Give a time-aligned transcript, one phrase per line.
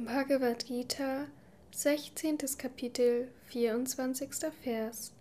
[0.00, 1.26] Bhagavad Gita,
[1.72, 2.38] 16.
[2.56, 4.28] Kapitel, 24.
[4.62, 5.12] Vers.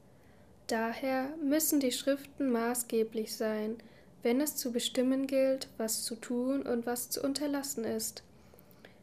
[0.68, 3.78] Daher müssen die Schriften maßgeblich sein,
[4.22, 8.22] wenn es zu bestimmen gilt, was zu tun und was zu unterlassen ist.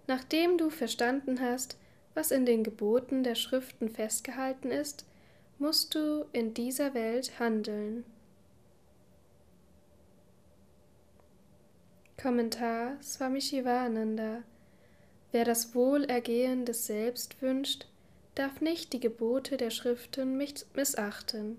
[0.06, 1.76] Nachdem du verstanden hast,
[2.14, 5.04] was in den Geboten der Schriften festgehalten ist,
[5.58, 8.04] musst du in dieser Welt handeln.
[12.16, 14.44] Kommentar Swami Shivananda
[15.34, 17.88] Wer das Wohlergehen des Selbst wünscht,
[18.36, 20.36] darf nicht die Gebote der Schriften
[20.76, 21.58] missachten.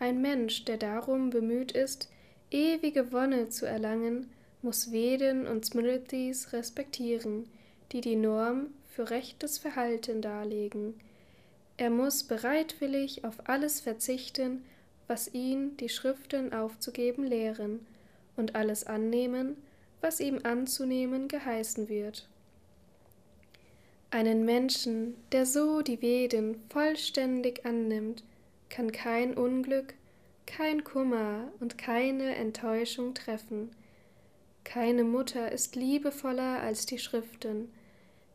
[0.00, 2.08] Ein Mensch, der darum bemüht ist,
[2.50, 4.28] ewige Wonne zu erlangen,
[4.62, 7.48] muss Veden und Smritis respektieren,
[7.92, 10.98] die die Norm für rechtes Verhalten darlegen.
[11.76, 14.64] Er muss bereitwillig auf alles verzichten,
[15.06, 17.86] was ihn die Schriften aufzugeben lehren,
[18.34, 19.56] und alles annehmen,
[20.00, 22.26] was ihm anzunehmen geheißen wird.
[24.10, 28.24] Einen Menschen, der so die Veden vollständig annimmt,
[28.70, 29.94] kann kein Unglück,
[30.46, 33.70] kein Kummer und keine Enttäuschung treffen.
[34.64, 37.70] Keine Mutter ist liebevoller als die Schriften,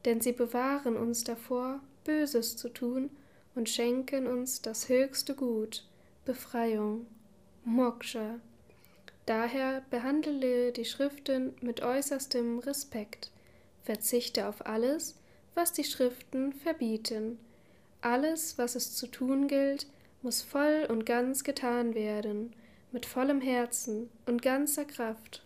[0.06, 3.10] denn sie bewahren uns davor, Böses zu tun
[3.56, 5.86] und schenken uns das höchste Gut,
[6.24, 7.08] Befreiung,
[7.66, 8.40] Moksha.
[9.26, 13.32] Daher behandle die Schriften mit äußerstem Respekt,
[13.84, 15.16] verzichte auf alles,
[15.56, 17.40] was die Schriften verbieten.
[18.02, 19.88] Alles, was es zu tun gilt,
[20.22, 22.54] muss voll und ganz getan werden,
[22.92, 25.44] mit vollem Herzen und ganzer Kraft.